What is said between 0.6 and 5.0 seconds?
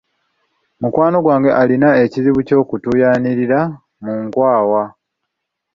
Mukwano gwange alina ekizibu ky'okutuuyanirira mu nkwawa.